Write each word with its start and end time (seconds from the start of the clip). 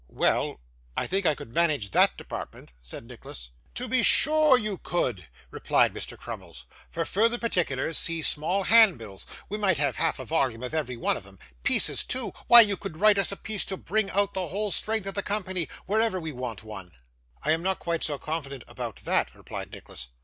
'Well, 0.07 0.59
I 0.97 1.05
think 1.05 1.27
I 1.27 1.35
could 1.35 1.53
manage 1.53 1.91
that 1.91 2.17
department,' 2.17 2.71
said 2.81 3.05
Nicholas. 3.05 3.51
'To 3.75 3.87
be 3.87 4.01
sure 4.01 4.57
you 4.57 4.79
could,' 4.79 5.27
replied 5.51 5.93
Mr. 5.93 6.17
Crummles. 6.17 6.65
'"For 6.89 7.05
further 7.05 7.37
particulars 7.37 7.99
see 7.99 8.23
small 8.23 8.63
hand 8.63 8.97
bills" 8.97 9.27
we 9.47 9.59
might 9.59 9.77
have 9.77 9.97
half 9.97 10.17
a 10.17 10.25
volume 10.25 10.63
in 10.63 10.73
every 10.73 10.97
one 10.97 11.17
of 11.17 11.27
'em. 11.27 11.37
Pieces 11.61 12.03
too; 12.03 12.33
why, 12.47 12.61
you 12.61 12.77
could 12.77 12.97
write 12.97 13.19
us 13.19 13.31
a 13.31 13.37
piece 13.37 13.63
to 13.65 13.77
bring 13.77 14.09
out 14.09 14.33
the 14.33 14.47
whole 14.47 14.71
strength 14.71 15.05
of 15.05 15.13
the 15.13 15.21
company, 15.21 15.69
whenever 15.85 16.19
we 16.19 16.31
wanted 16.31 16.65
one.' 16.65 16.93
'I 17.43 17.51
am 17.51 17.61
not 17.61 17.77
quite 17.77 18.03
so 18.03 18.17
confident 18.17 18.63
about 18.67 18.95
that,' 19.03 19.35
replied 19.35 19.69
Nicholas. 19.71 20.07